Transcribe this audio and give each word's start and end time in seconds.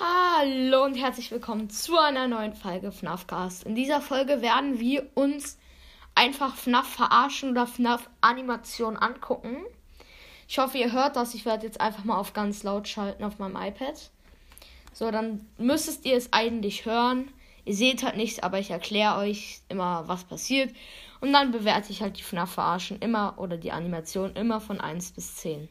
Hallo 0.00 0.82
und 0.82 0.96
herzlich 0.96 1.30
willkommen 1.30 1.70
zu 1.70 1.96
einer 1.96 2.26
neuen 2.26 2.54
Folge 2.54 2.90
FNAFcast. 2.90 3.62
In 3.62 3.76
dieser 3.76 4.00
Folge 4.00 4.42
werden 4.42 4.80
wir 4.80 5.08
uns 5.14 5.56
einfach 6.16 6.56
FNAF 6.56 6.88
verarschen 6.88 7.52
oder 7.52 7.68
FNAF 7.68 8.10
Animation 8.20 8.96
angucken. 8.96 9.58
Ich 10.48 10.58
hoffe, 10.58 10.78
ihr 10.78 10.90
hört 10.90 11.14
das. 11.14 11.34
Ich 11.34 11.44
werde 11.44 11.66
jetzt 11.66 11.80
einfach 11.80 12.02
mal 12.02 12.18
auf 12.18 12.32
ganz 12.32 12.64
laut 12.64 12.88
schalten 12.88 13.22
auf 13.22 13.38
meinem 13.38 13.54
iPad. 13.54 14.10
So, 14.92 15.12
dann 15.12 15.46
müsstet 15.58 16.04
ihr 16.04 16.16
es 16.16 16.32
eigentlich 16.32 16.86
hören. 16.86 17.30
Ihr 17.64 17.74
seht 17.74 18.02
halt 18.02 18.16
nichts, 18.16 18.42
aber 18.42 18.58
ich 18.58 18.70
erkläre 18.70 19.18
euch 19.18 19.60
immer, 19.68 20.08
was 20.08 20.24
passiert. 20.24 20.74
Und 21.20 21.32
dann 21.32 21.52
bewerte 21.52 21.92
ich 21.92 22.02
halt 22.02 22.18
die 22.18 22.24
FNAF 22.24 22.50
verarschen 22.50 22.98
immer 22.98 23.34
oder 23.36 23.58
die 23.58 23.70
Animation 23.70 24.34
immer 24.34 24.60
von 24.60 24.80
1 24.80 25.12
bis 25.12 25.36
10. 25.36 25.68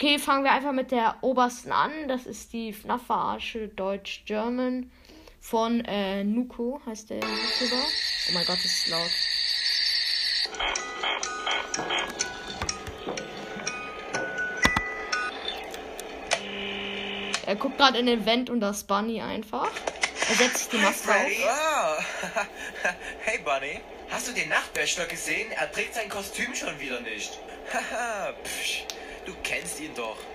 Okay, 0.00 0.20
fangen 0.20 0.44
wir 0.44 0.52
einfach 0.52 0.70
mit 0.70 0.92
der 0.92 1.16
obersten 1.22 1.72
an. 1.72 1.90
Das 2.06 2.24
ist 2.24 2.52
die 2.52 2.72
FNAF-Verarsche 2.72 3.66
Deutsch-German 3.66 4.92
von 5.40 5.84
äh, 5.86 6.22
Nuko, 6.22 6.80
heißt 6.86 7.10
der 7.10 7.16
YouTuber. 7.16 7.82
Oh 7.82 8.32
mein 8.32 8.46
Gott, 8.46 8.58
das 8.58 8.64
ist 8.64 8.86
laut. 8.86 9.10
Er 17.44 17.56
guckt 17.56 17.76
gerade 17.76 17.98
in 17.98 18.06
den 18.06 18.24
Vent 18.24 18.50
und 18.50 18.60
das 18.60 18.84
Bunny 18.84 19.20
einfach. 19.20 19.68
Er 20.28 20.34
setzt 20.36 20.58
sich 20.58 20.68
die 20.68 20.76
Maske 20.76 21.10
auf. 21.10 22.04
Oh. 22.36 22.40
Hey 23.24 23.38
Bunny, 23.38 23.80
hast 24.10 24.28
du 24.28 24.32
den 24.32 24.48
Nachtwächter 24.48 25.06
gesehen? 25.06 25.50
Er 25.50 25.72
trägt 25.72 25.96
sein 25.96 26.08
Kostüm 26.08 26.54
schon 26.54 26.78
wieder 26.78 27.00
nicht. 27.00 27.36
Haha, 27.72 28.32
du 29.28 29.34
kennst 29.42 29.80
ihn 29.80 29.94
doch. 29.94 30.16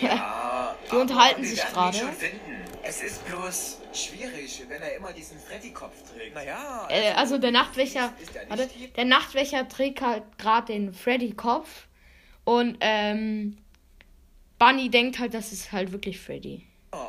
Ja, 0.00 0.74
Die 0.90 0.96
unterhalten 0.96 1.44
sich 1.44 1.60
gerade. 1.64 1.96
schon 1.96 2.12
finden. 2.12 2.64
Es 2.82 3.00
ist 3.00 3.24
bloß 3.26 3.78
schwierig, 3.92 4.64
wenn 4.68 4.82
er 4.82 4.96
immer 4.96 5.12
diesen 5.12 5.38
Freddy-Kopf 5.38 5.94
trägt. 6.12 6.34
Naja, 6.34 6.88
Äh, 6.90 7.12
also 7.12 7.38
der 7.38 7.52
Nachtwächter, 7.52 8.12
er 8.34 8.50
warte, 8.50 8.68
der 8.96 9.04
Nachtwächter 9.04 9.68
trägt 9.68 10.00
halt 10.00 10.24
gerade 10.36 10.72
den 10.72 10.92
Freddy-Kopf 10.92 11.86
und 12.42 12.76
ähm, 12.80 13.56
Bunny 14.58 14.90
denkt 14.90 15.20
halt, 15.20 15.32
das 15.32 15.52
ist 15.52 15.70
halt 15.70 15.92
wirklich 15.92 16.20
Freddy. 16.20 16.66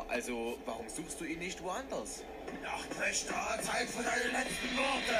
also 0.08 0.56
warum 0.64 0.88
suchst 0.88 1.20
du 1.20 1.24
ihn 1.24 1.40
nicht 1.40 1.60
woanders? 1.64 2.22
Nachtwächter, 2.62 3.34
Zeit 3.62 3.88
für 3.88 4.04
deine 4.04 4.30
letzten 4.32 4.76
Worte! 4.76 5.18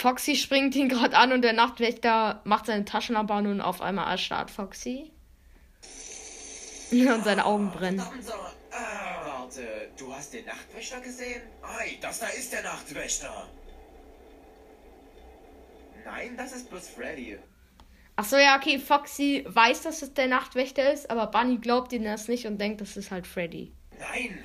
Foxy 0.00 0.34
springt 0.34 0.74
ihn 0.76 0.88
gerade 0.88 1.14
an 1.16 1.30
und 1.32 1.42
der 1.42 1.52
Nachtwächter 1.52 2.40
macht 2.44 2.66
seine 2.66 2.86
Taschenlampe 2.86 3.34
an 3.34 3.46
und 3.46 3.60
auf 3.60 3.82
einmal 3.82 4.10
erstarrt 4.10 4.50
Foxy. 4.50 5.12
Und 6.90 7.22
seine 7.22 7.44
Augen 7.44 7.70
brennen. 7.70 8.00
Ah, 8.00 9.24
warte, 9.24 9.62
du 9.96 10.12
hast 10.12 10.32
den 10.32 10.44
Nachtwächter 10.44 11.00
gesehen? 11.00 11.40
Ei, 11.62 11.98
das 12.00 12.18
da 12.18 12.26
ist 12.26 12.52
der 12.52 12.62
Nachtwächter! 12.62 13.48
Nein, 16.04 16.36
das 16.36 16.52
ist 16.52 16.68
bloß 16.68 16.88
Freddy. 16.88 17.38
Ach 18.16 18.24
so, 18.24 18.36
ja, 18.36 18.56
okay, 18.56 18.80
Foxy 18.80 19.44
weiß, 19.46 19.82
dass 19.82 20.02
es 20.02 20.14
der 20.14 20.26
Nachtwächter 20.26 20.92
ist, 20.92 21.08
aber 21.10 21.28
Bunny 21.28 21.58
glaubt 21.58 21.92
ihm 21.92 22.02
das 22.02 22.26
nicht 22.26 22.46
und 22.46 22.58
denkt, 22.58 22.80
das 22.80 22.96
ist 22.96 23.12
halt 23.12 23.28
Freddy. 23.28 23.72
Nein! 24.00 24.42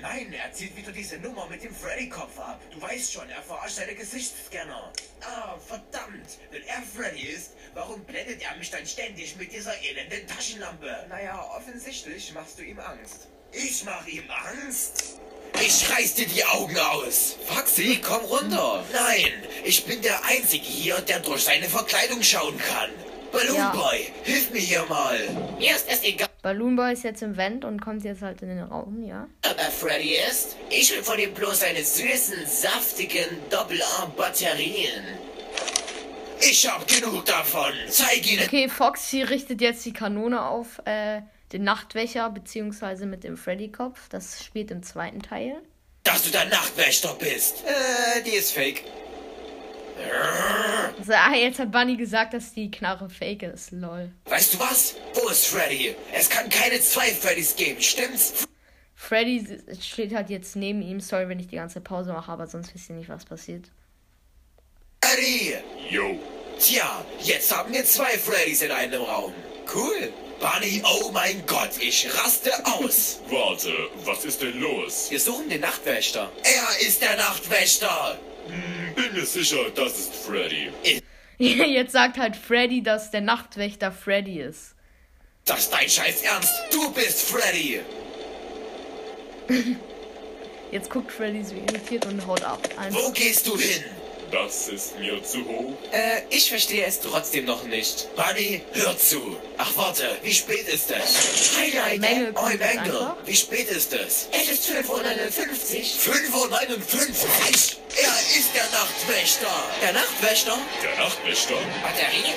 Nein, 0.00 0.32
er 0.32 0.52
zieht 0.52 0.76
wieder 0.76 0.92
diese 0.92 1.18
Nummer 1.18 1.46
mit 1.46 1.62
dem 1.62 1.74
Freddy-Kopf 1.74 2.38
ab. 2.38 2.60
Du 2.72 2.80
weißt 2.80 3.12
schon, 3.12 3.28
er 3.30 3.42
verarscht 3.42 3.76
seine 3.76 3.94
Gesichtsscanner. 3.94 4.92
Ah, 5.22 5.56
verdammt! 5.66 6.38
Wenn 6.50 6.62
er 6.64 6.82
Freddy 6.82 7.28
ist, 7.28 7.52
warum 7.74 8.04
blendet 8.04 8.42
er 8.42 8.56
mich 8.56 8.70
dann 8.70 8.86
ständig 8.86 9.36
mit 9.36 9.52
dieser 9.52 9.74
elenden 9.82 10.26
Taschenlampe? 10.26 11.06
Naja, 11.08 11.44
offensichtlich 11.56 12.32
machst 12.32 12.58
du 12.58 12.62
ihm 12.62 12.78
Angst. 12.78 13.28
Ich 13.52 13.84
mach 13.84 14.06
ihm 14.06 14.24
Angst! 14.30 15.18
Ich 15.60 15.90
reiß 15.90 16.14
dir 16.14 16.26
die 16.26 16.44
Augen 16.44 16.78
aus! 16.78 17.36
Foxy, 17.46 18.00
komm 18.02 18.24
runter! 18.26 18.84
Nein, 18.92 19.32
ich 19.64 19.84
bin 19.84 20.00
der 20.02 20.24
Einzige 20.24 20.64
hier, 20.64 21.00
der 21.00 21.20
durch 21.20 21.44
seine 21.44 21.68
Verkleidung 21.68 22.22
schauen 22.22 22.58
kann. 22.58 22.90
Balloon 23.32 23.56
Ja. 23.56 23.70
Boy, 23.70 24.12
hilf 24.24 24.50
mir 24.50 24.60
hier 24.60 24.84
mal. 24.86 25.18
Mir 25.58 25.74
ist 25.74 25.86
es 25.88 26.02
egal, 26.02 26.27
Balloon 26.42 26.76
Boy 26.76 26.92
ist 26.92 27.02
jetzt 27.02 27.22
im 27.22 27.36
Vent 27.36 27.64
und 27.64 27.80
kommt 27.80 28.04
jetzt 28.04 28.22
halt 28.22 28.42
in 28.42 28.48
den 28.48 28.62
Raum, 28.62 29.02
ja. 29.02 29.26
ob 29.44 29.58
er 29.58 29.70
Freddy 29.70 30.14
ist. 30.30 30.56
Ich 30.70 30.90
will 30.92 31.02
von 31.02 31.18
ihm 31.18 31.34
bloß 31.34 31.60
seine 31.60 31.82
süßen, 31.82 32.46
saftigen 32.46 33.26
Doppelarm-Batterien. 33.50 35.02
Ich 36.40 36.68
hab 36.70 36.86
genug 36.86 37.24
davon. 37.24 37.72
Zeig 37.88 38.30
ihnen. 38.30 38.44
Okay, 38.44 38.68
Foxy 38.68 39.22
richtet 39.22 39.60
jetzt 39.60 39.84
die 39.84 39.92
Kanone 39.92 40.44
auf 40.46 40.80
äh, 40.84 41.22
den 41.52 41.64
Nachtwächter, 41.64 42.30
beziehungsweise 42.30 43.06
mit 43.06 43.24
dem 43.24 43.36
Freddy-Kopf. 43.36 44.08
Das 44.08 44.44
spielt 44.44 44.70
im 44.70 44.82
zweiten 44.84 45.20
Teil. 45.20 45.60
dass 46.04 46.22
du 46.22 46.30
der 46.30 46.44
Nachtwächter 46.46 47.14
bist. 47.18 47.64
Äh, 47.66 48.22
die 48.22 48.30
ist 48.36 48.52
fake. 48.52 48.84
Also, 50.98 51.12
ah, 51.12 51.34
jetzt 51.34 51.58
hat 51.58 51.70
Bunny 51.70 51.96
gesagt, 51.96 52.34
dass 52.34 52.52
die 52.52 52.70
Knarre 52.70 53.08
fake 53.08 53.44
ist. 53.44 53.72
Lol. 53.72 54.10
Weißt 54.26 54.54
du 54.54 54.60
was? 54.60 54.96
Wo 55.14 55.28
ist 55.28 55.46
Freddy? 55.46 55.94
Es 56.12 56.28
kann 56.28 56.48
keine 56.48 56.80
zwei 56.80 57.06
Freddys 57.06 57.56
geben, 57.56 57.80
stimmt's? 57.80 58.46
Freddy 58.94 59.60
steht 59.80 60.14
halt 60.14 60.28
jetzt 60.28 60.56
neben 60.56 60.82
ihm. 60.82 61.00
Sorry, 61.00 61.28
wenn 61.28 61.38
ich 61.38 61.46
die 61.46 61.56
ganze 61.56 61.80
Pause 61.80 62.12
mache, 62.12 62.32
aber 62.32 62.46
sonst 62.46 62.74
wisst 62.74 62.90
ihr 62.90 62.96
nicht, 62.96 63.08
was 63.08 63.24
passiert. 63.24 63.70
Freddy! 65.02 65.54
Yo, 65.90 66.18
Tja, 66.58 67.04
jetzt 67.20 67.56
haben 67.56 67.72
wir 67.72 67.84
zwei 67.84 68.18
Freddys 68.18 68.62
in 68.62 68.72
einem 68.72 69.02
Raum. 69.02 69.32
Cool. 69.72 70.12
Bunny, 70.40 70.82
oh 70.84 71.10
mein 71.12 71.44
Gott, 71.46 71.70
ich 71.80 72.08
raste 72.12 72.50
aus. 72.66 73.20
warte, 73.30 73.72
was 74.04 74.24
ist 74.24 74.42
denn 74.42 74.60
los? 74.60 75.08
Wir 75.10 75.20
suchen 75.20 75.48
den 75.48 75.60
Nachtwächter. 75.60 76.30
er 76.42 76.86
ist 76.86 77.00
der 77.00 77.16
Nachtwächter. 77.16 78.18
Bin 78.94 79.12
mir 79.14 79.26
sicher, 79.26 79.70
das 79.74 79.98
ist 79.98 80.14
Freddy. 80.14 80.70
jetzt 81.38 81.92
sagt 81.92 82.18
halt 82.18 82.36
Freddy, 82.36 82.82
dass 82.82 83.10
der 83.10 83.20
Nachtwächter 83.20 83.92
Freddy 83.92 84.40
ist. 84.40 84.74
Das 85.44 85.60
ist 85.60 85.72
dein 85.72 85.88
Scheiß 85.88 86.22
Ernst. 86.22 86.52
Du 86.70 86.92
bist 86.92 87.22
Freddy. 87.22 87.80
Jetzt 90.70 90.90
guckt 90.90 91.10
Freddy 91.10 91.42
so 91.42 91.54
irritiert 91.54 92.04
und 92.04 92.26
haut 92.26 92.44
ab. 92.44 92.68
Ein 92.76 92.92
Wo 92.92 93.10
gehst 93.12 93.46
du 93.46 93.56
hin? 93.56 93.82
Das 94.30 94.68
ist 94.68 94.98
mir 94.98 95.22
zu 95.22 95.44
hoch. 95.46 95.72
Äh, 95.90 96.22
ich 96.28 96.50
verstehe 96.50 96.84
es 96.84 97.00
trotzdem 97.00 97.46
noch 97.46 97.64
nicht. 97.64 98.08
Bunny, 98.14 98.62
hör 98.72 98.96
zu. 98.98 99.36
Ach, 99.56 99.70
warte, 99.76 100.04
wie 100.22 100.34
spät 100.34 100.68
ist 100.68 100.90
es? 100.90 101.56
Mängel 101.58 101.80
jetzt 101.90 102.00
Mängel. 102.00 103.12
Wie 103.24 103.36
spät 103.36 103.70
ist 103.70 103.92
es? 103.94 104.28
Es 104.32 104.50
ist 104.50 104.68
5.59 104.68 104.90
Uhr. 104.90 104.98
5.59 106.14 106.34
Uhr. 106.34 106.48
Er 107.96 108.38
ist 108.38 108.54
der 108.54 108.64
Nachtwächter. 108.70 109.46
Der 109.82 109.92
Nachtwächter? 109.94 110.58
Der 110.82 111.04
Nachtwächter? 111.04 111.54
Batterie? 111.82 112.34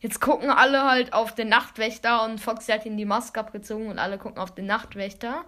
Jetzt 0.00 0.20
gucken 0.20 0.50
alle 0.50 0.84
halt 0.84 1.12
auf 1.12 1.34
den 1.34 1.48
Nachtwächter 1.48 2.24
und 2.24 2.38
Foxy 2.38 2.72
hat 2.72 2.84
ihm 2.84 2.96
die 2.96 3.04
Maske 3.06 3.40
abgezogen 3.40 3.88
und 3.88 3.98
alle 3.98 4.18
gucken 4.18 4.38
auf 4.38 4.54
den 4.54 4.66
Nachtwächter. 4.66 5.44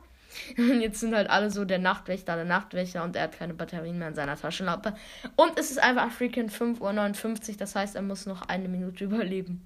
Und 0.56 0.80
jetzt 0.80 1.00
sind 1.00 1.14
halt 1.14 1.30
alle 1.30 1.50
so 1.50 1.64
der 1.64 1.78
Nachtwächter, 1.78 2.36
der 2.36 2.44
Nachtwächter 2.44 3.02
und 3.04 3.16
er 3.16 3.24
hat 3.24 3.38
keine 3.38 3.54
Batterien 3.54 3.98
mehr 3.98 4.08
in 4.08 4.14
seiner 4.14 4.36
Taschenlampe. 4.36 4.94
Und 5.36 5.58
es 5.58 5.70
ist 5.70 5.78
einfach 5.78 6.10
freaking 6.10 6.48
5.59 6.48 7.50
Uhr, 7.50 7.56
das 7.58 7.74
heißt, 7.74 7.96
er 7.96 8.02
muss 8.02 8.26
noch 8.26 8.42
eine 8.42 8.68
Minute 8.68 9.04
überleben. 9.06 9.64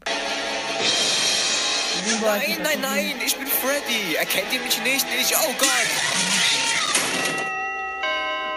Nein, 2.22 2.56
nein, 2.62 2.80
nein, 2.80 3.14
ich 3.24 3.36
bin 3.36 3.46
Freddy. 3.46 4.14
Erkennt 4.16 4.52
ihr 4.52 4.60
mich 4.60 4.82
nicht? 4.82 5.06
Ich, 5.20 5.36
oh 5.36 5.54
Gott. 5.58 5.90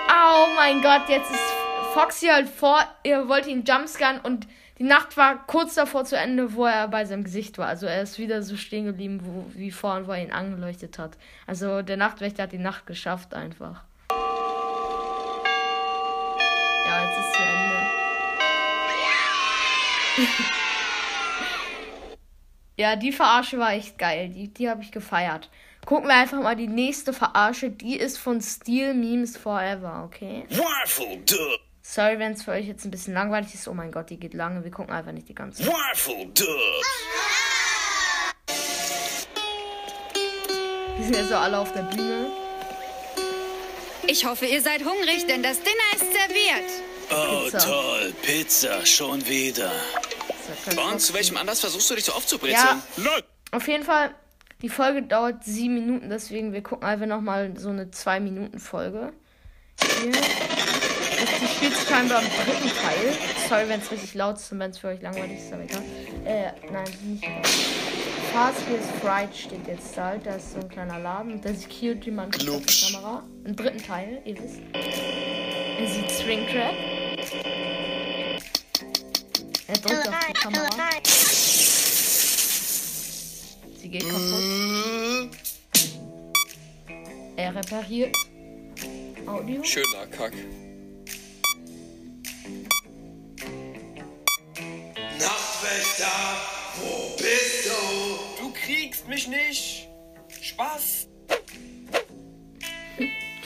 Oh 0.10 0.48
mein 0.56 0.82
Gott, 0.82 1.10
jetzt 1.10 1.30
ist 1.30 1.54
Foxy 1.94 2.28
halt 2.28 2.50
vor, 2.50 2.80
er 3.04 3.28
wollte 3.28 3.50
ihn 3.50 3.64
jumpscannen 3.66 4.22
und 4.22 4.48
die 4.84 4.90
Nacht 4.90 5.16
war 5.16 5.48
kurz 5.48 5.76
davor 5.76 6.04
zu 6.04 6.18
Ende, 6.18 6.56
wo 6.56 6.66
er 6.66 6.90
bei 6.90 7.06
seinem 7.06 7.24
Gesicht 7.24 7.58
war. 7.58 7.68
Also 7.68 7.86
er 7.86 8.02
ist 8.02 8.20
wieder 8.20 8.44
so 8.44 8.58
stehen 8.58 8.84
geblieben, 8.84 9.22
wo, 9.24 9.46
wie 9.54 9.72
vorhin, 9.72 10.08
wo 10.08 10.12
er 10.12 10.22
ihn 10.22 10.34
angeleuchtet 10.34 11.00
hat. 11.00 11.18
Also 11.48 11.84
der 11.84 11.96
Nachtwächter 11.96 12.44
hat 12.44 12.52
die 12.52 12.58
Nacht 12.58 12.86
geschafft 12.86 13.34
einfach. 13.34 13.82
Ja, 16.86 17.06
jetzt 17.06 17.18
ist 17.18 17.34
zu 17.34 17.44
Ende. 17.44 17.78
ja, 22.78 22.98
die 22.98 23.14
Verarsche 23.14 23.60
war 23.60 23.72
echt 23.72 23.98
geil. 23.98 24.28
Die, 24.36 24.54
die 24.54 24.70
habe 24.70 24.82
ich 24.82 24.92
gefeiert. 24.92 25.50
Gucken 25.86 26.10
wir 26.10 26.16
einfach 26.16 26.42
mal 26.42 26.58
die 26.58 26.68
nächste 26.68 27.14
Verarsche. 27.14 27.70
Die 27.70 27.96
ist 27.96 28.18
von 28.18 28.42
Steel 28.42 28.94
Memes 28.94 29.38
Forever, 29.38 30.04
okay? 30.04 30.46
Dub. 31.26 31.73
Sorry, 31.86 32.18
wenn 32.18 32.32
es 32.32 32.44
für 32.44 32.52
euch 32.52 32.66
jetzt 32.66 32.86
ein 32.86 32.92
bisschen 32.92 33.14
langweilig 33.14 33.54
ist. 33.54 33.68
Oh 33.68 33.74
mein 33.74 33.92
Gott, 33.92 34.10
die 34.10 34.18
geht 34.18 34.34
lange. 34.34 34.64
Wir 34.64 34.72
gucken 34.72 34.94
einfach 34.94 35.12
nicht 35.12 35.28
die 35.28 35.36
ganze. 35.36 35.68
Waffle 35.68 36.26
Dub. 36.28 36.48
Die 40.98 41.04
sind 41.04 41.16
ja 41.16 41.26
so 41.26 41.36
alle 41.36 41.58
auf 41.60 41.74
der 41.74 41.84
Bühne. 41.84 42.28
Ich 44.08 44.26
hoffe, 44.26 44.46
ihr 44.46 44.62
seid 44.62 44.84
hungrig, 44.86 45.28
denn 45.28 45.44
das 45.44 45.60
Dinner 45.60 45.74
ist 45.94 46.14
serviert. 46.14 46.72
Oh, 47.12 47.44
Pizza. 47.44 47.58
toll. 47.60 48.14
Pizza, 48.22 48.86
schon 48.86 49.28
wieder. 49.28 49.72
Und 50.90 51.02
zu 51.02 51.14
welchem 51.14 51.36
Anlass 51.36 51.60
versuchst 51.60 51.90
du 51.90 51.96
dich 51.96 52.06
so 52.06 52.14
aufzubrezeln? 52.14 52.56
Ja, 52.56 52.82
Nein! 52.98 53.24
auf 53.52 53.68
jeden 53.68 53.84
Fall. 53.84 54.16
Die 54.62 54.70
Folge 54.70 55.04
dauert 55.04 55.44
sieben 55.44 55.74
Minuten, 55.74 56.10
deswegen 56.10 56.54
wir 56.54 56.64
gucken 56.64 56.88
einfach 56.88 57.08
nochmal 57.08 57.58
so 57.58 57.70
eine 57.70 57.92
zwei 57.92 58.22
Minuten 58.22 58.60
Folge. 58.60 59.12
Hier. 60.02 60.12
Das, 61.44 61.52
die 61.52 61.56
spielt 61.56 61.76
scheinbar 61.88 62.20
am 62.20 62.26
dritten 62.26 62.70
Teil. 62.70 63.14
Sorry, 63.50 63.68
wenn 63.68 63.80
es 63.82 63.92
richtig 63.92 64.14
laut 64.14 64.38
ist 64.38 64.52
und 64.52 64.60
wenn 64.60 64.72
es 64.72 64.78
für 64.78 64.88
euch 64.88 65.02
langweilig 65.02 65.40
ist, 65.40 65.52
aber 65.52 65.64
egal. 65.64 65.84
Äh, 66.26 66.52
nein, 66.72 66.86
nicht. 67.04 67.26
Fast 68.32 68.62
Feels 68.62 68.86
Fright 69.02 69.36
steht 69.36 69.68
jetzt 69.68 69.98
da. 69.98 70.16
Da 70.18 70.36
ist 70.36 70.54
so 70.54 70.60
ein 70.60 70.70
kleiner 70.70 71.00
Laden. 71.00 71.34
Und 71.34 71.44
der 71.44 71.54
Security-Mann 71.56 72.32
guckt 72.32 72.50
auf 72.50 72.66
die 72.66 72.94
Kamera. 72.94 73.24
Im 73.44 73.56
dritten 73.56 73.84
Teil, 73.84 74.22
ihr 74.26 74.38
wisst. 74.38 74.60
Er 74.74 75.88
sieht 75.88 76.12
Springtrap. 76.12 76.74
Er 79.68 79.78
drückt 79.82 80.08
auf 80.08 80.16
die 80.28 80.34
Kamera. 80.34 80.70
Sie 83.82 83.90
geht 83.90 84.08
kaputt. 84.08 85.30
Er 87.36 87.56
repariert. 87.56 88.16
Audio. 89.26 89.64
Schöner 89.64 90.06
Kack. 90.12 90.34
Kriegst 99.04 99.08
mich 99.08 99.28
nicht. 99.28 99.88
Spaß. 100.42 101.08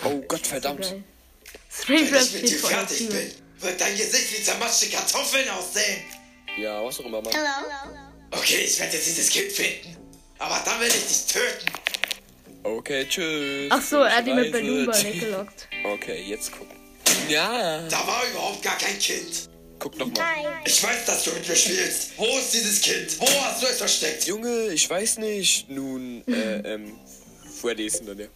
Oh 0.04 0.22
Gott 0.28 0.46
verdammt. 0.46 0.96
Wenn 1.88 2.04
ich 2.04 2.12
mit 2.12 2.50
dir 2.50 2.60
fertig 2.60 3.10
bin, 3.10 3.32
wird 3.60 3.82
dein 3.82 3.96
Gesicht 3.98 4.38
wie 4.38 4.44
zermatschte 4.44 4.88
Kartoffeln 4.90 5.50
aussehen. 5.50 6.02
Ja, 6.58 6.84
was 6.84 7.00
auch 7.00 7.06
immer, 7.06 7.22
Mann. 7.22 7.34
Okay, 8.32 8.66
ich 8.66 8.80
werde 8.80 8.96
jetzt 8.96 9.08
dieses 9.08 9.30
Kind 9.30 9.52
finden. 9.52 9.96
Aber 10.40 10.62
dann 10.66 10.80
will 10.80 10.88
ich 10.88 11.08
dich 11.08 11.26
töten. 11.26 11.66
Okay, 12.64 13.08
tschüss. 13.08 13.72
Ach 13.72 13.82
so, 13.82 14.02
er 14.02 14.18
hat 14.18 14.28
ihn 14.28 14.36
mit 14.36 14.54
es. 14.54 15.20
gelockt. 15.20 15.68
Okay, 15.86 16.24
jetzt 16.24 16.52
gucken. 16.52 16.78
Ja. 17.30 17.82
Da 17.90 18.06
war 18.06 18.24
überhaupt 18.30 18.62
gar 18.62 18.78
kein 18.78 19.00
Kind. 19.00 19.50
Guck 19.80 19.98
noch 19.98 20.08
mal. 20.08 20.62
Ich 20.66 20.84
weiß, 20.84 21.06
dass 21.06 21.24
du 21.24 21.32
mit 21.32 21.48
mir 21.48 21.56
spielst. 21.56 22.10
Wo 22.18 22.26
ist 22.26 22.54
dieses 22.54 22.82
Kind? 22.82 23.20
Wo 23.20 23.28
hast 23.44 23.62
du 23.62 23.68
es 23.68 23.78
versteckt? 23.78 24.26
Junge, 24.26 24.68
ich 24.70 24.90
weiß 24.90 25.20
nicht. 25.20 25.70
Nun, 25.70 26.24
äh, 26.28 26.74
ähm, 26.74 26.94
Freddy 27.62 27.86
ist 27.86 27.98
hinter 27.98 28.16
dir. 28.16 28.30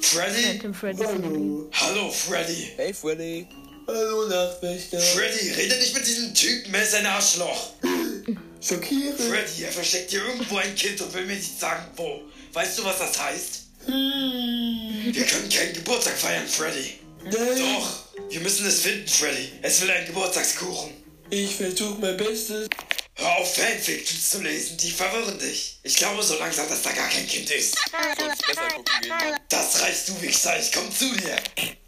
Freddy? 0.00 0.72
Freddy 0.72 1.00
Wii. 1.00 1.66
Hallo, 1.72 2.10
Freddy. 2.10 2.72
Hey, 2.76 2.94
Freddy. 2.94 3.46
Hallo, 3.86 4.28
Nachtwächter. 4.28 5.00
Freddy, 5.00 5.50
rede 5.52 5.76
nicht 5.76 5.94
mit 5.94 6.06
diesem 6.06 6.34
Typen, 6.34 6.74
er 6.74 6.82
ist 6.82 6.94
ein 6.94 7.06
Arschloch. 7.06 7.70
Schockiert. 8.60 9.18
Freddy, 9.18 9.64
er 9.64 9.72
versteckt 9.72 10.10
hier 10.10 10.24
irgendwo 10.24 10.56
ein 10.58 10.74
Kind 10.74 11.00
und 11.00 11.12
will 11.14 11.24
mir 11.24 11.36
nicht 11.36 11.58
sagen, 11.58 11.86
wo. 11.96 12.20
Weißt 12.52 12.78
du, 12.78 12.84
was 12.84 12.98
das 12.98 13.18
heißt? 13.18 13.62
Wir 13.86 15.24
können 15.24 15.48
keinen 15.48 15.72
Geburtstag 15.72 16.14
feiern, 16.18 16.46
Freddy. 16.46 16.98
Nein, 17.24 17.32
Doch, 17.58 18.07
wir 18.30 18.40
müssen 18.40 18.66
es 18.66 18.80
finden, 18.80 19.08
Freddy. 19.08 19.52
Es 19.62 19.80
will 19.80 19.90
einen 19.90 20.06
Geburtstagskuchen. 20.06 20.92
ich 21.30 21.54
versuche 21.56 22.00
mein 22.00 22.16
Bestes. 22.16 22.68
Hör 23.14 23.38
auf, 23.38 23.52
Fanfictions 23.56 24.30
zu 24.30 24.40
lesen, 24.42 24.76
die 24.76 24.92
verwirren 24.92 25.38
dich. 25.40 25.80
Ich 25.82 25.96
glaube 25.96 26.22
so 26.22 26.38
langsam, 26.38 26.68
dass 26.68 26.82
da 26.82 26.92
gar 26.92 27.08
kein 27.08 27.26
Kind 27.26 27.50
ist. 27.50 27.76
Soll's 28.16 28.38
besser 28.38 28.68
gucken 28.68 28.84
gehen. 29.00 29.36
Das 29.48 29.82
reichst 29.82 30.08
du, 30.08 30.22
Wichser, 30.22 30.56
ich 30.60 30.70
komm 30.70 30.94
zu 30.94 31.12
dir. 31.16 31.36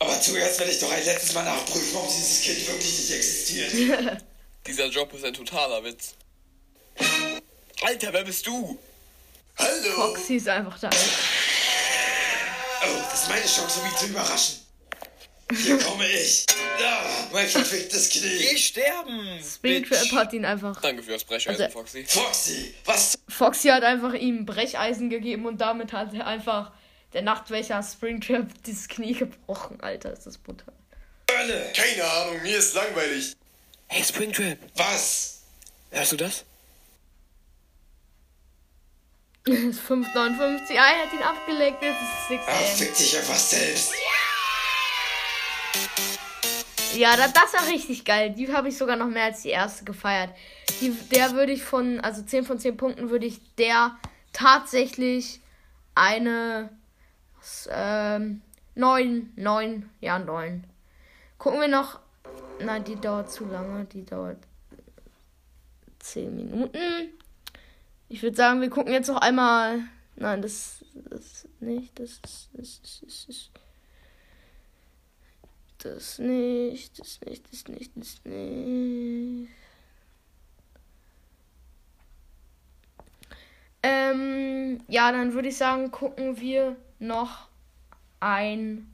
Aber 0.00 0.20
zuerst 0.20 0.58
werde 0.58 0.72
ich 0.72 0.80
doch 0.80 0.90
ein 0.90 1.04
letztes 1.04 1.32
Mal 1.32 1.44
nachprüfen, 1.44 1.96
ob 1.96 2.08
dieses 2.08 2.40
Kind 2.42 2.66
wirklich 2.66 2.98
nicht 2.98 3.12
existiert. 3.12 4.22
Dieser 4.66 4.86
Job 4.86 5.12
ist 5.14 5.24
ein 5.24 5.34
totaler 5.34 5.84
Witz. 5.84 6.14
Alter, 7.82 8.12
wer 8.12 8.24
bist 8.24 8.44
du? 8.46 8.76
Hallo! 9.56 10.14
Foxy 10.14 10.34
ist 10.34 10.48
einfach 10.48 10.78
da. 10.80 10.90
Oh, 12.82 13.02
das 13.10 13.22
ist 13.22 13.28
meine 13.28 13.46
Chance, 13.46 13.80
um 13.80 13.86
ihn 13.86 13.96
zu 13.96 14.06
überraschen. 14.06 14.59
Hier 15.56 15.78
komme 15.78 16.06
ich. 16.08 16.46
Ah, 16.82 17.28
mein 17.32 17.46
verficktes 17.48 18.08
Knie. 18.08 18.38
Geh 18.38 18.56
sterben! 18.56 19.40
Springtrap 19.42 20.12
hat 20.12 20.32
ihn 20.32 20.44
einfach. 20.44 20.80
Danke 20.80 21.02
für 21.02 21.12
das 21.12 21.24
Brecheisen, 21.24 21.62
Also- 21.62 21.78
Foxy. 21.78 22.04
Foxy, 22.06 22.74
was 22.84 23.18
Foxy 23.28 23.68
hat 23.68 23.82
einfach 23.82 24.14
ihm 24.14 24.46
Brecheisen 24.46 25.10
gegeben 25.10 25.46
und 25.46 25.60
damit 25.60 25.92
hat 25.92 26.14
er 26.14 26.26
einfach 26.26 26.72
der 27.12 27.22
Nachtwächter 27.22 27.82
Springtrap 27.82 28.46
dieses 28.64 28.88
Knie 28.88 29.12
gebrochen. 29.14 29.80
Alter, 29.80 30.12
ist 30.12 30.26
das 30.26 30.38
brutal. 30.38 30.72
Hölle? 31.30 31.72
Keine 31.74 32.04
Ahnung, 32.04 32.42
mir 32.42 32.56
ist 32.58 32.74
langweilig. 32.74 33.34
Hey, 33.88 34.04
Springtrap. 34.04 34.58
Was? 34.76 35.40
Hörst 35.90 36.12
du 36.12 36.16
das? 36.16 36.44
Das 39.44 39.58
ist 39.58 39.80
5,59. 39.80 40.78
Ah, 40.78 40.92
er 40.92 41.06
hat 41.06 41.12
ihn 41.12 41.22
abgelegt. 41.22 41.82
Jetzt 41.82 41.96
ist 41.96 42.08
es 42.22 42.28
6 42.28 42.42
Ach, 42.46 42.60
AM. 42.60 42.76
fick 42.76 42.94
dich 42.96 43.16
einfach 43.18 43.36
selbst. 43.38 43.90
Ja, 43.92 43.96
das, 47.16 47.32
das 47.32 47.52
war 47.54 47.66
richtig 47.68 48.04
geil. 48.04 48.30
Die 48.30 48.52
habe 48.52 48.68
ich 48.68 48.76
sogar 48.76 48.96
noch 48.96 49.08
mehr 49.08 49.24
als 49.24 49.42
die 49.42 49.50
erste 49.50 49.84
gefeiert. 49.84 50.30
Die, 50.80 50.90
der 51.12 51.32
würde 51.32 51.52
ich 51.52 51.62
von, 51.62 52.00
also 52.00 52.22
10 52.22 52.44
von 52.44 52.58
10 52.58 52.76
Punkten 52.76 53.10
würde 53.10 53.26
ich 53.26 53.40
der 53.56 53.96
tatsächlich 54.32 55.40
eine 55.94 56.70
ähm, 57.70 58.42
9, 58.74 59.32
9, 59.36 59.90
ja 60.00 60.18
9. 60.18 60.64
Gucken 61.38 61.60
wir 61.60 61.68
noch. 61.68 62.00
Nein, 62.60 62.84
die 62.84 62.96
dauert 62.96 63.30
zu 63.30 63.46
lange. 63.46 63.84
Die 63.86 64.04
dauert 64.04 64.38
10 66.00 66.34
Minuten. 66.34 66.78
Ich 68.08 68.22
würde 68.22 68.36
sagen, 68.36 68.60
wir 68.60 68.70
gucken 68.70 68.92
jetzt 68.92 69.08
noch 69.08 69.20
einmal. 69.20 69.80
Nein, 70.16 70.42
das, 70.42 70.84
das 70.94 71.48
nicht. 71.60 71.98
Das 71.98 72.20
ist. 72.24 72.50
Das 72.52 72.68
ist, 72.68 73.02
das 73.02 73.24
ist 73.28 73.50
das 75.84 76.18
nicht, 76.18 76.98
das 76.98 77.20
nicht, 77.26 77.52
das 77.52 77.68
nicht, 77.68 77.92
das 77.96 78.20
nicht. 78.24 79.50
Ähm, 83.82 84.82
ja, 84.88 85.10
dann 85.10 85.32
würde 85.32 85.48
ich 85.48 85.56
sagen, 85.56 85.90
gucken 85.90 86.38
wir 86.38 86.76
noch 86.98 87.48
einmal 88.20 88.84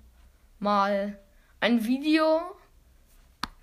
ein 1.60 1.84
Video, 1.84 2.40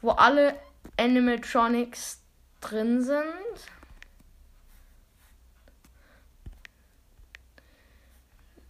wo 0.02 0.12
alle 0.12 0.60
Animatronics 0.98 2.22
drin 2.60 3.02
sind. 3.02 3.24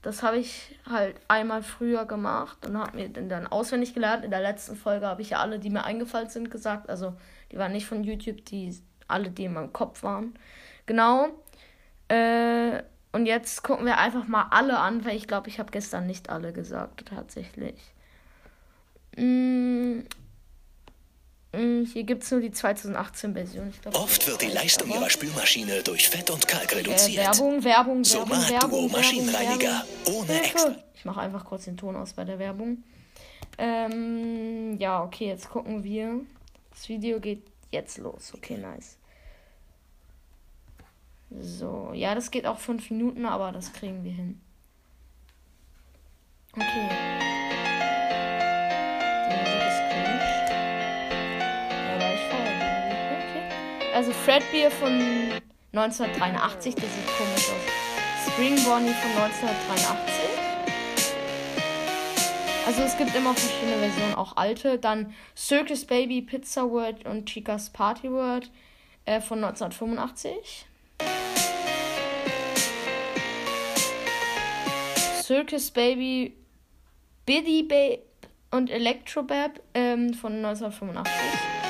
Das 0.03 0.21
habe 0.21 0.37
ich 0.37 0.77
halt 0.87 1.15
einmal 1.29 1.63
früher 1.63 2.05
gemacht 2.05 2.65
und 2.67 2.77
habe 2.77 2.97
mir 2.97 3.09
den 3.09 3.29
dann 3.29 3.47
auswendig 3.47 3.93
gelernt. 3.93 4.25
In 4.25 4.31
der 4.31 4.41
letzten 4.41 4.75
Folge 4.75 5.07
habe 5.07 5.21
ich 5.21 5.31
ja 5.31 5.39
alle, 5.39 5.59
die 5.59 5.69
mir 5.69 5.85
eingefallen 5.85 6.29
sind, 6.29 6.51
gesagt. 6.51 6.89
Also 6.89 7.15
die 7.51 7.57
waren 7.57 7.71
nicht 7.71 7.85
von 7.85 8.03
YouTube, 8.03 8.43
die 8.45 8.77
alle, 9.07 9.31
die 9.31 9.45
in 9.45 9.53
meinem 9.53 9.71
Kopf 9.71 10.03
waren. 10.03 10.37
Genau. 10.85 11.29
Äh, 12.09 12.83
und 13.13 13.27
jetzt 13.27 13.63
gucken 13.63 13.85
wir 13.85 13.97
einfach 13.97 14.27
mal 14.27 14.47
alle 14.51 14.77
an, 14.77 15.05
weil 15.05 15.15
ich 15.15 15.25
glaube, 15.25 15.47
ich 15.47 15.59
habe 15.59 15.71
gestern 15.71 16.05
nicht 16.05 16.29
alle 16.29 16.51
gesagt, 16.51 17.05
tatsächlich. 17.05 17.79
Mm, 19.15 20.01
hier 21.55 22.03
gibt 22.03 22.23
es 22.23 22.31
nur 22.31 22.41
die 22.41 22.49
2018-Version. 22.49 23.69
Ich 23.69 23.81
glaub, 23.81 23.95
Oft 23.95 24.25
wird 24.27 24.41
die 24.41 24.47
Leistung 24.47 24.89
ihrer 24.89 25.09
Spülmaschine 25.09 25.83
durch 25.83 26.09
Fett 26.09 26.31
und 26.31 26.47
Kalk 26.47 26.71
äh, 26.71 26.77
reduziert. 26.77 27.17
Werbung, 27.17 27.63
Werbung, 27.63 27.63
Werbung, 27.63 28.03
Somat 28.03 28.49
Werbung, 28.49 28.69
Duo 28.69 28.79
Werbung, 28.79 28.91
Maschinenreiniger 28.91 29.85
Werbung. 30.05 30.15
ohne 30.15 30.33
Hilfe. 30.33 30.43
extra. 30.45 30.75
Ich 30.95 31.05
mache 31.05 31.21
einfach 31.21 31.45
kurz 31.45 31.65
den 31.65 31.77
Ton 31.77 31.95
aus 31.95 32.13
bei 32.13 32.23
der 32.23 32.39
Werbung. 32.39 32.83
Ähm, 33.59 34.77
ja, 34.79 35.03
okay, 35.03 35.27
jetzt 35.27 35.49
gucken 35.49 35.83
wir. 35.83 36.21
Das 36.71 36.89
Video 36.89 37.19
geht 37.19 37.43
jetzt 37.71 37.99
los. 37.99 38.33
Okay, 38.35 38.57
nice. 38.57 38.97
So, 41.29 41.91
ja, 41.93 42.15
das 42.15 42.31
geht 42.31 42.47
auch 42.47 42.59
fünf 42.59 42.89
Minuten, 42.89 43.25
aber 43.25 43.51
das 43.51 43.73
kriegen 43.73 44.03
wir 44.03 44.11
hin. 44.11 44.41
Okay. 46.55 47.32
Also 53.93 54.11
Fredbeer 54.11 54.71
von 54.71 54.91
1983, 55.71 56.73
das 56.73 56.83
sieht 56.83 57.07
komisch 57.15 57.49
aus. 57.49 58.27
Spring 58.27 58.55
Bonnie 58.63 58.93
von 58.93 59.11
1983. 59.21 60.43
Also 62.65 62.81
es 62.81 62.97
gibt 62.97 63.13
immer 63.13 63.35
verschiedene 63.35 63.77
Versionen, 63.77 64.15
auch 64.15 64.35
alte. 64.35 64.79
Dann 64.79 65.13
Circus 65.37 65.85
Baby, 65.85 66.23
Pizza 66.23 66.71
World 66.71 67.05
und 67.05 67.27
Chicas 67.27 67.69
Party 67.69 68.09
World 68.09 68.49
äh, 69.05 69.21
von 69.21 69.43
1985. 69.43 70.65
Circus 75.21 75.69
Baby, 75.69 76.35
Biddy 77.27 77.63
Babe 77.63 78.01
und 78.49 78.71
Electrobab 78.71 79.59
ähm, 79.75 80.15
von 80.15 80.33
1985. 80.43 81.62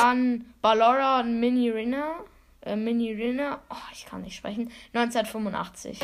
Dann 0.00 0.46
Ballora 0.62 1.20
und 1.20 1.40
Mini 1.40 1.68
Rina 1.68 2.24
Äh, 2.62 2.74
Mini 2.74 3.12
Rinner, 3.12 3.60
oh, 3.68 3.76
ich 3.92 4.06
kann 4.06 4.22
nicht 4.22 4.36
sprechen. 4.36 4.72
1985. 4.94 5.98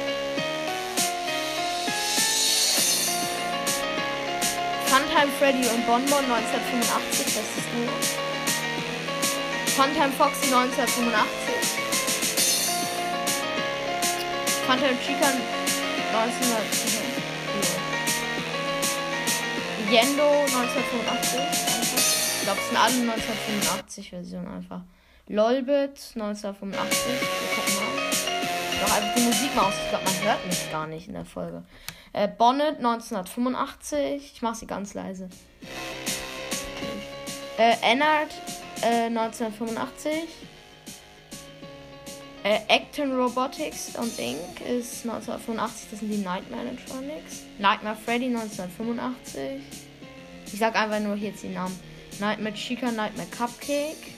Funtime 4.87 5.33
Freddy 5.39 5.67
und 5.69 5.87
Bonbon 5.87 6.25
1985, 6.25 7.25
das 7.25 7.57
ist 7.57 7.73
nur. 7.75 7.89
Funtime 9.77 10.13
Foxy 10.13 10.47
1985. 10.55 11.55
Funtime 14.67 14.99
Chica 15.01 15.29
1985. 16.13 17.07
Yendo 19.91 20.29
1985. 20.29 22.06
Ich 22.47 22.53
glaube, 22.53 22.61
es 22.61 22.69
sind 22.69 22.79
alle 22.79 23.11
1985 23.11 24.11
Versionen 24.11 24.47
einfach. 24.47 24.83
Lolbit 25.27 26.13
1985. 26.15 26.97
Wir 27.11 27.57
gucken 27.57 27.75
mal. 27.75 28.87
Doch 28.87 28.97
einfach 28.97 29.15
die 29.17 29.23
Musik 29.23 29.57
mal 29.57 29.65
aus. 29.65 29.75
Ich 29.83 29.89
glaube, 29.89 30.05
man 30.05 30.23
hört 30.23 30.47
mich 30.47 30.71
gar 30.71 30.87
nicht 30.87 31.09
in 31.09 31.15
der 31.15 31.25
Folge. 31.25 31.65
Äh, 32.13 32.29
Bonnet 32.29 32.77
1985. 32.77 34.33
Ich 34.33 34.43
mache 34.43 34.55
sie 34.55 34.69
ganz 34.69 34.95
leise. 34.95 35.29
Äh, 37.59 37.75
Ennard 37.83 38.31
äh, 38.83 39.07
1985. 39.07 40.13
Äh, 42.45 42.61
Acton 42.69 43.13
Robotics 43.21 43.97
und 43.97 44.17
Inc. 44.21 44.61
ist 44.61 45.05
1985. 45.05 45.89
Das 45.91 45.99
sind 45.99 46.13
die 46.13 46.19
Nightmare 46.19 46.63
Electronics. 46.63 47.43
Nightmare 47.59 47.97
Freddy 47.97 48.27
1985. 48.27 49.63
Ich 50.53 50.61
sag 50.61 50.77
einfach 50.77 51.01
nur 51.01 51.17
jetzt 51.17 51.43
die 51.43 51.49
Namen. 51.49 51.77
Nightmare 52.19 52.55
Chica, 52.55 52.91
Nightmare 52.91 53.29
Cupcake. 53.29 54.13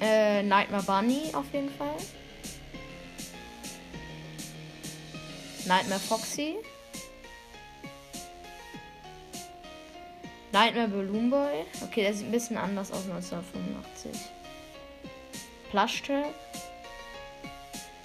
Äh, 0.00 0.42
Nightmare 0.42 0.82
Bunny 0.84 1.30
auf 1.32 1.46
jeden 1.52 1.70
Fall. 1.70 1.96
Nightmare 5.66 6.00
Foxy. 6.00 6.56
Nightmare 10.52 10.88
Balloon 10.88 11.30
Boy. 11.30 11.64
Okay, 11.82 12.02
der 12.02 12.14
sieht 12.14 12.26
ein 12.26 12.32
bisschen 12.32 12.56
anders 12.56 12.90
aus 12.90 13.04
1985. 13.04 14.12
Plush 15.70 16.02
Trap. 16.02 16.34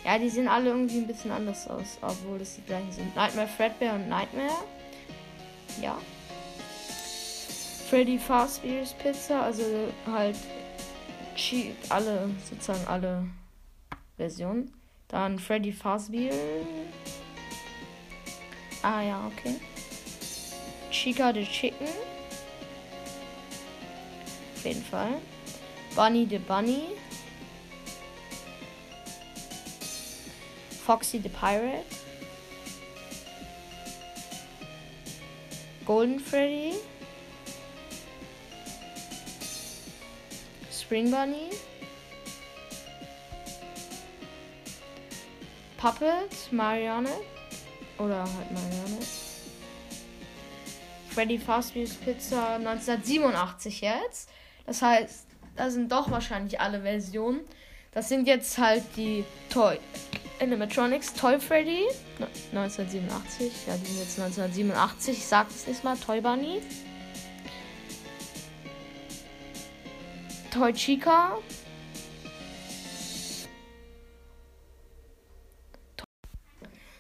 Ja, 0.03 0.18
die 0.20 0.30
sehen 0.30 0.50
alle 0.50 0.72
irgendwie 0.72 0.98
ein 0.98 1.08
bisschen 1.08 1.32
anders 1.32 1.68
aus, 1.70 1.98
obwohl 2.01 2.42
es 2.42 2.56
die 2.56 2.62
gleichen 2.63 2.92
sind. 2.92 3.15
Nightmare 3.15 3.48
Fredbear 3.48 3.96
und 3.96 4.10
Nightmare. 4.10 4.51
Ja. 5.82 5.98
Freddy 7.94 8.18
Fazbear's 8.18 8.92
Pizza, 8.94 9.44
also 9.44 9.64
halt 10.08 10.36
alle, 11.90 12.28
sozusagen 12.50 12.88
alle 12.88 13.30
Versionen. 14.18 14.74
Dann 15.10 15.38
Freddy 15.38 15.72
Fazbear. 15.72 16.34
Ah 18.82 19.04
ja, 19.04 19.28
okay. 19.28 19.60
Chica 20.90 21.32
the 21.32 21.46
Chicken. 21.46 21.88
Auf 24.56 24.66
jeden 24.66 24.84
Fall. 24.84 25.22
Bunny 25.96 26.26
the 26.28 26.40
Bunny. 26.40 26.96
Foxy 30.84 31.20
the 31.20 31.30
Pirate. 31.30 31.86
Golden 35.86 36.20
Freddy. 36.20 36.74
Spring 40.94 41.10
Bunny. 41.10 41.50
Puppet, 45.78 46.52
Marianne. 46.52 47.10
Oder 47.98 48.20
halt 48.20 48.52
Marianne. 48.52 49.00
Freddy 51.10 51.40
Fazbear's 51.40 51.96
Pizza 51.96 52.58
1987 52.58 53.82
jetzt. 53.82 54.30
Das 54.68 54.84
heißt, 54.84 55.26
da 55.56 55.72
sind 55.72 55.92
doch 55.92 56.12
wahrscheinlich 56.12 56.62
alle 56.62 56.82
Versionen. 56.84 57.40
Das 57.92 58.08
sind 58.08 58.28
jetzt 58.28 58.60
halt 58.60 58.84
die 58.96 59.26
Toy 59.50 59.80
Animatronics 60.40 61.16
Toy 61.16 61.40
Freddy 61.40 61.88
1987. 62.52 63.52
Ja, 63.66 63.78
die 63.78 63.86
sind 63.88 63.98
jetzt 63.98 64.20
1987. 64.20 65.18
Ich 65.18 65.26
sag 65.26 65.50
es 65.50 65.66
nicht 65.66 65.84
mal. 65.84 65.98
Toy 65.98 66.22
Bunny. 66.22 66.62
Toy 70.54 70.72
Chica. 70.72 71.40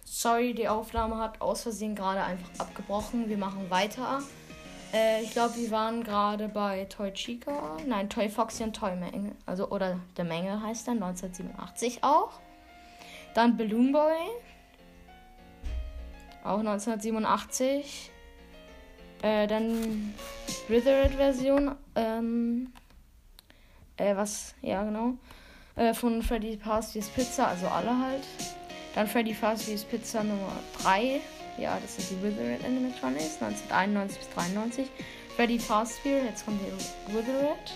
Sorry, 0.03 0.55
die 0.55 0.67
Aufnahme 0.67 1.19
hat 1.19 1.39
aus 1.39 1.61
Versehen 1.61 1.93
gerade 1.93 2.23
einfach 2.23 2.49
abgebrochen. 2.57 3.29
Wir 3.29 3.37
machen 3.37 3.69
weiter. 3.69 4.23
Äh, 4.91 5.21
ich 5.21 5.31
glaube, 5.33 5.55
wir 5.57 5.69
waren 5.69 6.03
gerade 6.03 6.47
bei 6.47 6.85
Toy 6.85 7.13
Chica. 7.13 7.77
Nein, 7.85 8.09
Toy 8.09 8.27
Foxy 8.27 8.63
und 8.63 8.75
Toy 8.75 8.95
Menge. 8.95 9.35
Also, 9.45 9.69
oder 9.69 9.99
der 10.17 10.25
Menge 10.25 10.59
heißt 10.59 10.87
er, 10.87 10.93
1987 10.93 12.03
auch. 12.03 12.39
Dann 13.35 13.55
Balloon 13.55 13.91
Boy. 13.91 14.17
Auch 16.43 16.57
1987. 16.57 18.09
Äh, 19.21 19.45
dann 19.45 20.15
Withered-Version. 20.69 21.75
Ähm, 21.95 22.73
äh, 23.97 24.15
was, 24.15 24.55
ja, 24.61 24.83
genau. 24.83 25.13
Äh, 25.75 25.93
von 25.93 26.21
Freddy 26.21 26.57
Fazbear's 26.57 27.09
Pizza, 27.09 27.47
also 27.47 27.67
alle 27.67 27.97
halt. 27.97 28.23
Dann 28.95 29.07
Freddy 29.07 29.33
Fazbear's 29.33 29.83
Pizza 29.83 30.23
Nummer 30.23 30.51
3. 30.81 31.19
Ja, 31.57 31.77
das 31.79 31.95
sind 31.95 32.09
die 32.09 32.23
Withered 32.23 32.63
Animatronics, 32.63 33.41
1991 33.41 34.19
bis 34.19 34.29
93. 34.29 34.87
Freddy 35.35 35.59
Fazbear, 35.59 36.23
jetzt 36.25 36.45
kommt 36.45 36.59
die 36.61 37.13
Withered. 37.13 37.73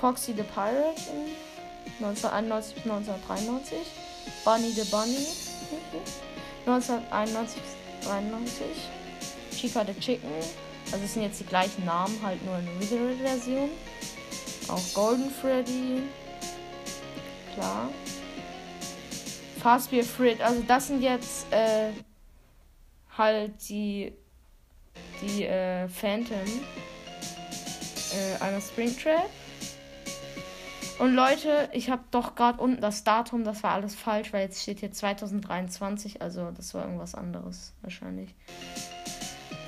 Foxy 0.00 0.32
the 0.32 0.42
Pirate, 0.42 1.00
1991 2.00 2.74
bis 2.74 2.84
1993. 2.84 3.78
Bunny 4.44 4.70
the 4.70 4.84
Bunny, 4.90 5.26
1991 6.66 7.60
bis 7.60 8.08
93. 8.08 8.66
Chica 9.56 9.84
the 9.84 9.94
Chicken, 10.00 10.30
also 10.92 11.04
es 11.04 11.14
sind 11.14 11.22
jetzt 11.22 11.40
die 11.40 11.44
gleichen 11.44 11.84
Namen, 11.84 12.18
halt 12.22 12.44
nur 12.46 12.54
eine 12.54 12.80
Withered-Version. 12.80 13.68
Auch 14.70 14.94
Golden 14.94 15.30
Freddy, 15.30 16.02
klar. 17.54 17.90
Fastbeer 19.60 20.04
Frit. 20.04 20.40
Also 20.40 20.62
das 20.66 20.86
sind 20.86 21.02
jetzt 21.02 21.52
äh, 21.52 21.90
halt 23.16 23.52
die 23.68 24.12
die 25.20 25.44
äh, 25.44 25.88
Phantom 25.88 26.38
äh, 28.12 28.42
einer 28.42 28.60
Springtrap. 28.60 29.28
Und 30.98 31.14
Leute, 31.14 31.70
ich 31.72 31.88
habe 31.88 32.02
doch 32.10 32.34
gerade 32.34 32.60
unten 32.60 32.80
das 32.80 33.04
Datum, 33.04 33.42
das 33.44 33.62
war 33.62 33.72
alles 33.72 33.94
falsch, 33.94 34.32
weil 34.32 34.42
jetzt 34.42 34.62
steht 34.62 34.80
hier 34.80 34.92
2023, 34.92 36.20
also 36.20 36.50
das 36.50 36.74
war 36.74 36.84
irgendwas 36.84 37.14
anderes 37.14 37.72
wahrscheinlich. 37.80 38.34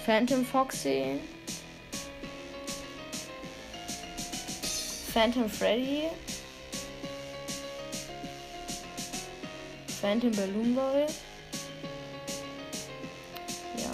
Phantom 0.04 0.44
Foxy. 0.44 1.20
Phantom 5.12 5.46
Freddy. 5.46 6.08
Phantom 10.00 10.30
Balloon 10.30 10.74
Boy. 10.74 11.06
Ja. 13.76 13.92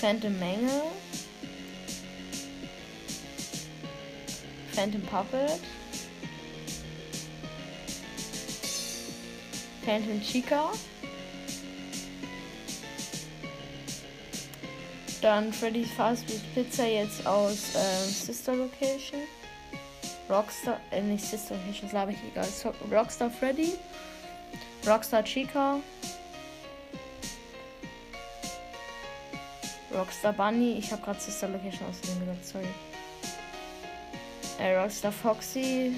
Phantom 0.00 0.38
Menge. 0.38 0.82
Phantom 4.72 5.02
Puppet. 5.02 5.60
Phantom 9.84 10.22
Chica. 10.22 10.70
Dann 15.20 15.52
Freddy's 15.52 15.90
Fast 15.90 16.24
Food 16.30 16.40
Pizza 16.54 16.86
jetzt 16.86 17.26
aus 17.26 17.74
äh, 17.74 18.08
Sister 18.08 18.54
Location. 18.54 19.20
Rockstar, 20.28 20.80
äh, 20.90 21.02
nicht 21.02 21.24
Sister 21.24 21.56
Location, 21.56 21.90
das 21.90 22.00
habe 22.00 22.12
ich 22.12 22.18
egal. 22.30 22.48
Rockstar 22.90 23.30
Freddy. 23.30 23.74
Rockstar 24.86 25.22
Chica. 25.24 25.80
Rockstar 29.94 30.32
Bunny. 30.32 30.78
Ich 30.78 30.90
habe 30.90 31.02
gerade 31.02 31.20
Sister 31.20 31.48
Location 31.48 31.86
außerdem 31.88 32.20
gesagt, 32.20 32.46
sorry. 32.46 32.66
Äh, 34.58 34.76
Rockstar 34.76 35.12
Foxy. 35.12 35.94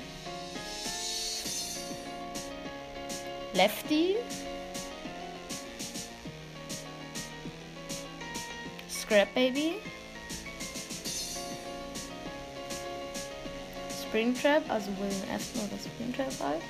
Lefty. 3.53 4.17
Scrap 8.89 9.33
Baby. 9.35 9.75
Springtrap, 14.15 14.63
also 14.71 14.93
William 15.01 15.29
Afton 15.35 15.63
oder 15.63 15.77
Springtrap 15.77 16.41
halt. 16.41 16.63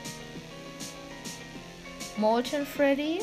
Molten 2.17 2.67
Freddy. 2.67 3.21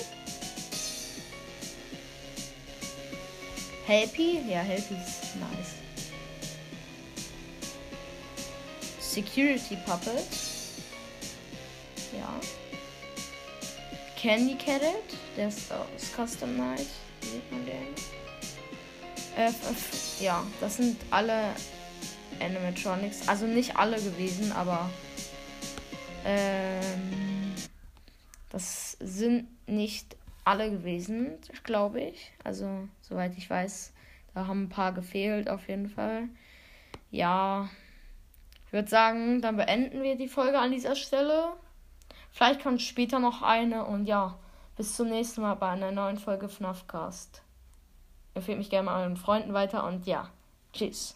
Helpy, 3.87 4.41
ja, 4.47 4.59
Helpy 4.59 4.93
ist 4.93 5.35
nice. 5.37 5.73
Security 8.99 9.75
Puppet. 9.87 10.27
Ja. 12.15 12.39
Candy 14.15 14.55
Cadet, 14.55 15.17
der 15.35 15.47
ist 15.47 15.71
aus 15.71 16.11
Custom 16.15 16.57
Night. 16.57 16.85
Sieht 17.21 17.51
man 17.51 17.65
den? 17.65 17.87
Äh, 19.35 19.51
ja, 20.19 20.45
das 20.59 20.77
sind 20.77 21.01
alle 21.09 21.55
Animatronics. 22.41 23.27
Also 23.27 23.45
nicht 23.45 23.75
alle 23.77 23.97
gewesen, 23.97 24.51
aber 24.51 24.89
ähm, 26.25 27.53
das 28.49 28.97
sind 28.99 29.47
nicht 29.67 30.15
alle 30.43 30.69
gewesen, 30.69 31.37
glaube 31.63 32.01
ich. 32.01 32.31
Also, 32.43 32.87
soweit 33.01 33.37
ich 33.37 33.49
weiß, 33.49 33.93
da 34.33 34.47
haben 34.47 34.63
ein 34.63 34.69
paar 34.69 34.93
gefehlt 34.93 35.49
auf 35.49 35.67
jeden 35.67 35.89
Fall. 35.89 36.29
Ja, 37.11 37.69
ich 38.67 38.73
würde 38.73 38.89
sagen, 38.89 39.41
dann 39.41 39.57
beenden 39.57 40.01
wir 40.01 40.15
die 40.15 40.27
Folge 40.27 40.59
an 40.59 40.71
dieser 40.71 40.95
Stelle. 40.95 41.53
Vielleicht 42.31 42.63
kommt 42.63 42.81
später 42.81 43.19
noch 43.19 43.41
eine 43.41 43.85
und 43.85 44.05
ja, 44.05 44.37
bis 44.77 44.95
zum 44.95 45.09
nächsten 45.09 45.41
Mal 45.41 45.55
bei 45.55 45.69
einer 45.69 45.91
neuen 45.91 46.17
Folge 46.17 46.47
FNAF 46.47 46.87
Cast. 46.87 47.41
Empfehlt 48.33 48.57
mich 48.57 48.69
gerne 48.69 48.85
mal 48.85 49.01
euren 49.01 49.17
Freunden 49.17 49.53
weiter 49.53 49.85
und 49.85 50.07
ja, 50.07 50.29
tschüss. 50.71 51.15